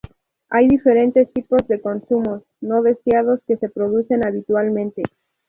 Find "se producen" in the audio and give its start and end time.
3.57-4.25